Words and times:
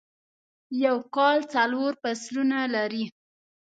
یوکال 0.85 1.39
څلور 1.53 1.91
فصلونه 2.01 2.57
لری 2.75 3.05